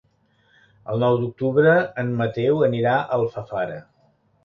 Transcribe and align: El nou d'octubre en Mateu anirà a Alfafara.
El 0.93 1.03
nou 1.03 1.17
d'octubre 1.25 1.75
en 2.05 2.11
Mateu 2.25 2.67
anirà 2.71 2.99
a 3.07 3.23
Alfafara. 3.23 3.81